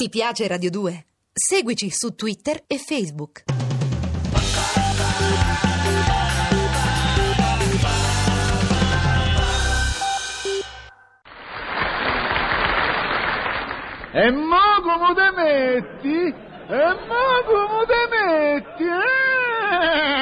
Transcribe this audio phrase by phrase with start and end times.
[0.00, 1.06] Ti piace Radio 2?
[1.32, 3.42] Seguici su Twitter e Facebook.
[14.12, 16.32] E mo come te metti?
[16.68, 18.84] E mo come te metti?
[18.84, 20.17] Eh?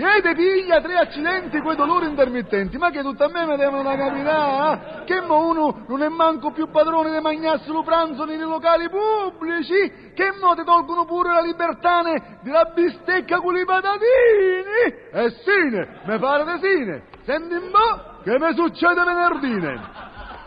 [0.00, 3.94] Siete piglia tre accidenti quei dolori intermittenti, ma che tutto a me mi devono da
[3.96, 5.02] capitare?
[5.04, 10.12] Che mo uno non è manco più padrone di mangiarsi lo pranzo nei locali pubblici?
[10.14, 12.00] Che mo ti tolgono pure la libertà
[12.40, 15.10] della bistecca con i patatini?
[15.12, 17.02] E sine, mi pare di sine.
[17.24, 19.80] Senti un po' che mi succede venerdì.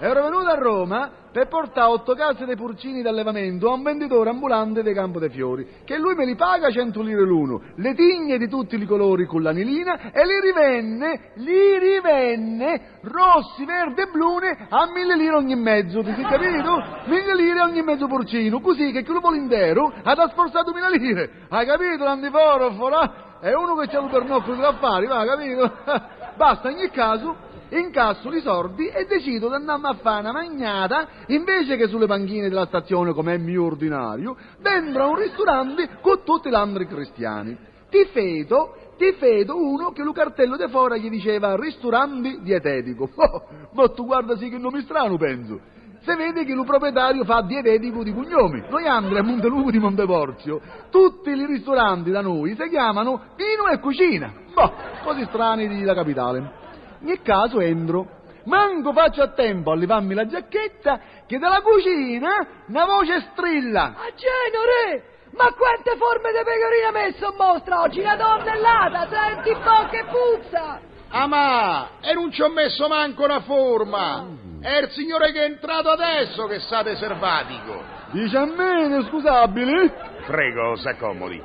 [0.05, 4.83] Ero venuto a Roma per portare otto case dei porcini d'allevamento a un venditore ambulante
[4.83, 8.49] dei Campo dei Fiori, che lui me li paga 100 lire l'uno, le tigne di
[8.49, 14.91] tutti i colori con l'anilina e li rivenne, li rivenne, rossi, verde e blune a
[14.91, 16.83] mille lire ogni mezzo, ti sei capito?
[17.05, 21.31] Mille lire ogni mezzo porcino, così che chi lo vuole intero ha sforzare mille lire,
[21.47, 23.39] hai capito l'antiforofora?
[23.39, 25.71] È uno che c'ha il pernocchio da affari, va, capito?
[26.35, 31.07] Basta, in ogni caso incasso i soldi e decido di andarmi a fare una magnata
[31.27, 36.23] invece che sulle panchine della stazione come è mio ordinario, dentro a un ristorante con
[36.23, 37.57] tutti gli altri cristiani.
[37.89, 43.09] Ti fedo, ti fedo uno che lo cartello di fuori gli diceva ristorante dietetico.
[43.23, 45.59] Oh, ma tu guarda sì che nome strano, penso.
[46.01, 48.63] Se vede che il proprietario fa dietetico di cognomi.
[48.69, 53.79] Noi Andrea a Montelupo di Monteporzio, tutti i ristoranti da noi si chiamano vino e
[53.79, 54.33] cucina.
[54.53, 56.61] Boh, così strani di la capitale.
[57.03, 58.21] Nel caso entro.
[58.45, 63.95] Manco faccio a tempo a levarmi la giacchetta che dalla cucina una voce strilla.
[63.95, 65.11] A genere!
[65.31, 68.01] Ma quante forme di pecorina messo in mostra oggi?
[68.01, 70.79] Una tonnellata, senti un po' che puzza!
[71.09, 74.27] Ah ma, e non ci ho messo manco una forma!
[74.61, 77.81] È il signore che è entrato adesso che sa de servatico!
[78.11, 79.91] Dice a me, scusabili?
[80.25, 81.41] Prego, s'accomodi.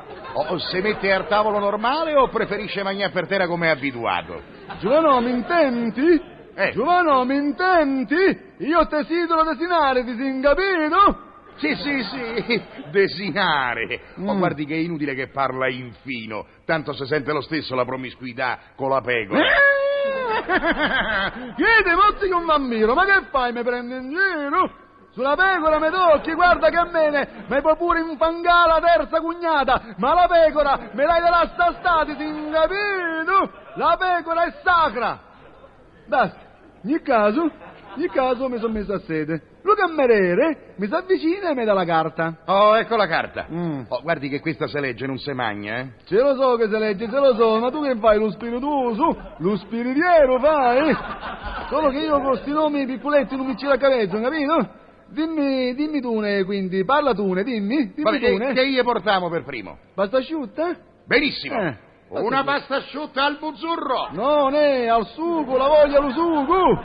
[0.47, 4.41] O se mette al tavolo normale o preferisce mangiare per terra come è abituato?
[4.79, 6.23] Giovanò, mi intenti?
[6.55, 6.71] Eh.
[6.73, 8.41] Giovanò, mi intenti?
[8.59, 11.27] Io desidero desinare, ti capito?
[11.57, 14.01] Sì, sì, sì, desinare.
[14.17, 14.39] Ma Mm.
[14.39, 18.91] guardi che è inutile che parla infino, tanto si sente lo stesso la promiscuità con
[18.91, 19.43] la pecora.
[21.57, 24.87] Chiede, mozzi con vampiro, ma che fai, mi prendi in giro?
[25.19, 29.83] Sulla pecora mi tocchi, guarda che a me mi puoi pure infangare la terza cugnata,
[29.97, 33.51] ma la pecora me l'hai della stastati, ti capito?
[33.75, 35.19] La pecora è sacra!
[36.07, 36.39] Basta,
[36.83, 37.51] in caso,
[37.97, 39.43] in caso mi sono messo a sede.
[39.63, 42.37] Lo cameriere mi si avvicina e mi dà la carta.
[42.47, 43.47] Oh, ecco la carta.
[43.51, 43.87] Mm.
[43.89, 45.89] Oh, guardi che questa se legge, non se magna, eh?
[46.05, 49.35] Ce lo so che se legge, ce lo so, ma tu che fai, lo spiritoso?
[49.39, 50.97] Lo spiritiero fai?
[51.71, 54.87] Solo che io con questi nomi piccoletti non mi ci la cavezzo, capito?
[55.11, 58.53] Dimmi, dimmi tu, ne, quindi, parla tu, ne, dimmi, dimmi Vabbè, tu, che, ne.
[58.53, 59.79] che gli portiamo per primo?
[59.95, 60.77] Pasta asciutta?
[61.07, 61.59] Benissimo.
[61.59, 61.77] Eh,
[62.11, 64.09] Una pasta pasta asciutta al buzzurro.
[64.13, 66.83] No, ne, al sugo, la voglia lo sugo!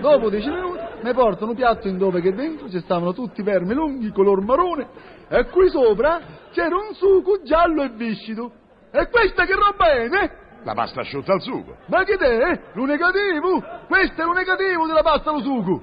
[0.00, 3.74] Dopo dieci minuti mi portano un piatto in dove che dentro ci stavano tutti vermi
[3.74, 4.88] lunghi, color marrone,
[5.28, 6.20] e qui sopra
[6.52, 8.52] c'era un sugo giallo e viscido.
[8.90, 10.30] E questa che roba è, ne?
[10.64, 11.76] La pasta asciutta al sugo.
[11.86, 12.60] Ma che te?
[12.74, 13.62] Lo negativo?
[13.86, 15.80] Questo è lo negativo della pasta allo sugo.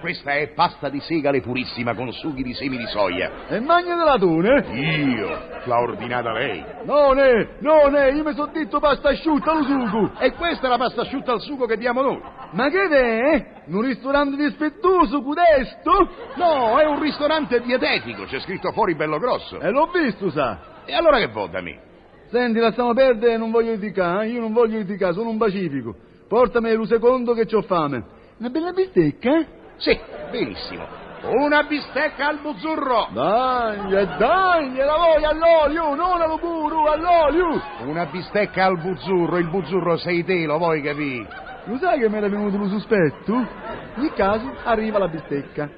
[0.00, 3.48] Questa è pasta di segale purissima con sughi di semi di soia.
[3.48, 4.64] E magna della tune?
[4.72, 5.28] Io
[5.64, 6.64] l'ha ordinata lei.
[6.84, 10.12] No, ne, no, ne, io mi sono detto pasta asciutta allo sugo.
[10.18, 12.20] E questa è la pasta asciutta al sugo che diamo noi.
[12.52, 13.46] Ma che te?
[13.66, 16.08] Un ristorante dispettoso, cudesto?
[16.36, 19.58] No, è un ristorante dietetico, c'è scritto fuori bello grosso.
[19.58, 20.82] E l'ho visto, sa.
[20.84, 21.76] E allora che votami?
[22.30, 24.30] Senti, lasciamo perdere, non voglio litigare, eh?
[24.30, 25.94] io non voglio litigare, sono un pacifico.
[26.28, 28.04] Portami lo secondo che ho fame.
[28.38, 29.56] Una bella bistecca?
[29.78, 29.98] Sì,
[30.30, 30.86] benissimo.
[31.22, 33.08] Una bistecca al buzzurro.
[33.10, 37.60] Dai, dai, la voglio all'olio, non allo puro, all'olio.
[37.80, 41.46] Una bistecca al buzzurro, il buzzurro sei te, lo vuoi capire?
[41.64, 43.32] Lo sai che mi era venuto lo sospetto?
[43.96, 45.68] In caso arriva la bistecca.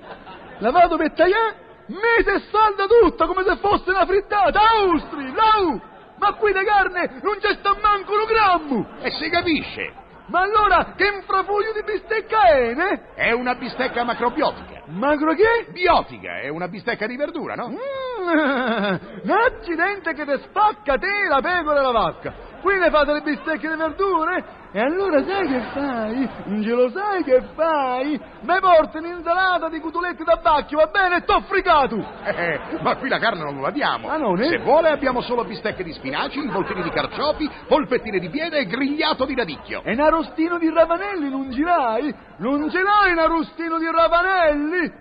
[0.58, 1.56] La vado per tagliare,
[1.86, 4.60] mese e salda tutta come se fosse una frittata.
[4.60, 5.80] Austri, lau!
[6.18, 8.86] Ma qui di carne non c'è sta manco un grammo!
[9.00, 9.92] E si capisce.
[10.30, 13.14] Ma allora che infrafoglio di bistecca è, ne?
[13.14, 14.82] È una bistecca macrobiotica.
[14.86, 15.66] Magro che?
[15.70, 17.68] Biotica, è una bistecca di verdura, no?
[17.68, 17.76] Mm,
[19.22, 22.34] un accidente che te spacca te la pecora e la vacca.
[22.60, 24.58] Qui ne fate le bistecche di verdure?
[24.72, 26.30] E allora sai che fai?
[26.62, 28.20] Ce lo sai che fai?
[28.42, 31.16] Mi porti un'insalata di cutoletti da bacchio, va bene?
[31.16, 31.96] E t'ho fricato!
[32.22, 34.08] Eh, ma qui la carne non la diamo.
[34.08, 34.48] Ah, non, eh?
[34.48, 39.24] Se vuole abbiamo solo bistecche di spinaci, involtini di carciofi, polpettine di piede e grigliato
[39.24, 39.82] di radicchio.
[39.82, 42.14] E un arrostino di ravanelli non girai?
[42.36, 44.92] Non ce l'hai un arrostino di ravanelli?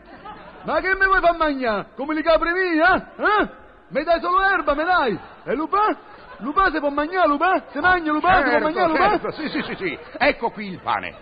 [0.63, 1.88] Ma che mi vuoi far mangiare?
[1.95, 3.12] Come li capri mia?
[3.17, 3.50] Eh?
[3.89, 5.19] Mi dai solo erba, me dai?
[5.44, 5.97] E Lupin?
[6.39, 7.63] Lupin si può mangiare, Lupin?
[7.71, 8.30] Si mangia Lupin?
[8.30, 9.09] si può Certo, mangiare Lupin?
[9.09, 9.97] certo, sì, sì, sì, sì.
[10.18, 11.15] Ecco qui il pane.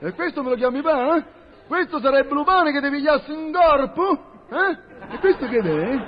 [0.00, 1.24] E questo me lo chiami pane?
[1.66, 4.44] Questo sarebbe lo pane che ti pigliassi in corpo?
[4.50, 5.14] Eh?
[5.14, 5.98] E questo che è?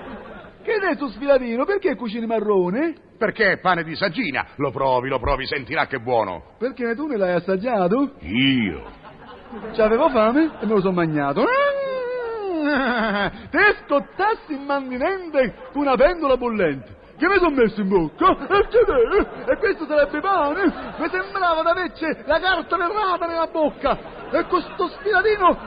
[0.63, 1.65] Che è tu sfilatino?
[1.65, 2.95] Perché cucini marrone?
[3.17, 4.47] Perché è pane di saggina.
[4.57, 6.55] Lo provi, lo provi, sentirà che buono.
[6.59, 8.13] Perché tu ne l'hai assaggiato?
[8.21, 8.85] Io.
[9.75, 11.43] C'avevo fame e me lo sono mangiato.
[11.43, 13.31] Ah!
[13.51, 16.97] Te scottassi immantinente con una pentola bollente.
[17.19, 18.31] Che mi sono messo in bocca?
[18.47, 19.51] E che te?
[19.51, 20.95] E questo sarebbe pane?
[20.99, 23.99] Mi sembrava da averci la carta verrata nella bocca.
[24.31, 24.89] E con sto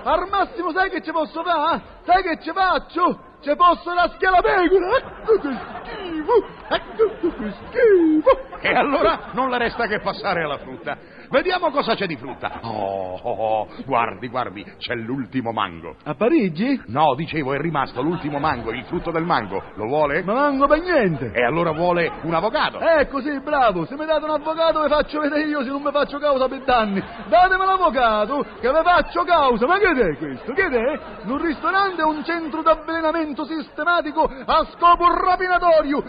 [0.03, 1.81] al massimo sai che ci posso fare?
[2.05, 3.19] Sai che ci faccio?
[3.41, 4.97] Ci posso la pecora?
[4.97, 6.60] Ecco che schifo!
[6.71, 8.49] Schifo!
[8.61, 10.95] E allora non le resta che passare alla frutta.
[11.29, 12.59] Vediamo cosa c'è di frutta.
[12.61, 15.95] Oh, oh, oh, guardi, guardi, c'è l'ultimo mango.
[16.03, 16.79] A Parigi?
[16.87, 19.63] No, dicevo, è rimasto l'ultimo mango, il frutto del mango.
[19.75, 20.23] Lo vuole?
[20.23, 21.31] Ma manco per niente.
[21.33, 22.79] E allora vuole un avvocato.
[22.79, 23.85] Ecco, sì, bravo.
[23.85, 26.63] Se mi date un avvocato vi faccio vedere io se non mi faccio causa per
[26.63, 27.01] danni.
[27.29, 29.65] Datemi l'avvocato che vi faccio causa.
[29.65, 30.53] Ma che è questo?
[30.53, 30.99] Che è?
[31.23, 36.03] Un ristorante è un centro d'avvelenamento sistematico a scopo rapinatorio,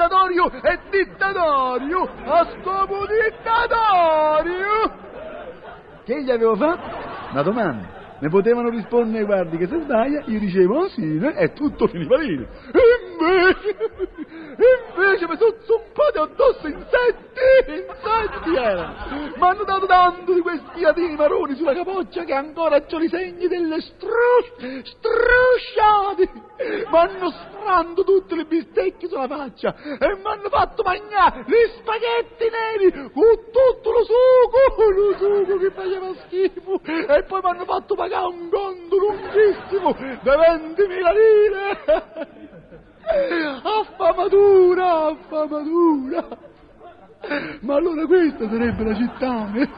[0.00, 2.08] sevizzatorio e dittatorio.
[2.24, 4.68] A scopo dittatorio.
[6.04, 6.96] Che gli avevo fatto?
[7.32, 7.98] Una domanda.
[8.20, 12.34] Ne potevano rispondere, guardi, che se sbaglia, io dicevo, oh sì, e tutto finiva lì.
[12.34, 12.80] E
[13.12, 13.76] invece,
[14.94, 18.94] invece mi sono zumpati addosso insetti, insetti erano.
[19.36, 23.48] Mi hanno dato tanto di questi piatini marroni sulla capoccia che ancora ho i segni
[23.48, 26.49] delle strus, strusciate.
[26.60, 32.50] Mi hanno sfranto tutte le bistecche sulla faccia e mi hanno fatto mangiare gli spaghetti
[32.50, 36.80] neri con tutto lo sugo, lo sugo che faceva schifo.
[36.84, 41.78] E poi mi hanno fatto pagare un conto lunghissimo di 20.000 lire.
[43.62, 46.28] Affamatura, affamatura.
[47.60, 49.68] Ma allora questa sarebbe la città, eh?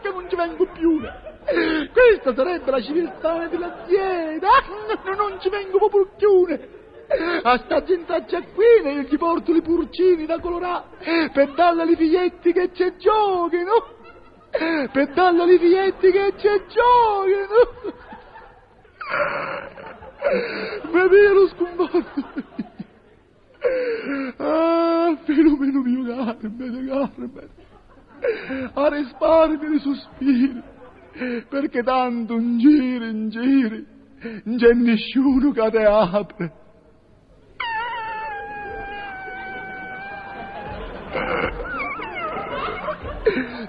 [0.00, 1.00] Che non ci vengo più.
[1.48, 4.48] Questa sarebbe la civiltà dell'azienda.
[4.48, 6.46] Ah, non ci vengo proprio più.
[7.42, 12.52] A sta gentaccia qui io gli porto i purcini da colorare per darle ai figlietti
[12.52, 13.96] che ci giochino.
[14.50, 17.96] Per darle ai figlietti che ci giochino.
[20.92, 22.56] Mi pieno scomparso.
[24.36, 27.48] Ah, fenomeno mio Carmine, Carmine.
[28.74, 30.62] A risparmio di sospiri,
[31.48, 33.76] perché tanto in giro, in giro,
[34.44, 36.52] non c'è nessuno che te apre.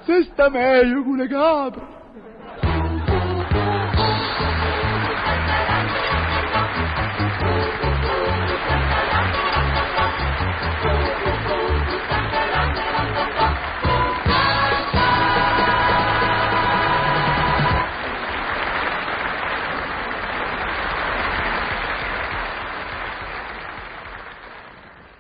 [0.04, 1.99] Se sta meglio con le capre.